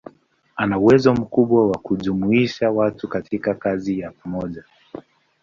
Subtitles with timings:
[0.55, 4.63] Ana uwezo mkubwa wa kujumuisha watu katika kazi ya pamoja.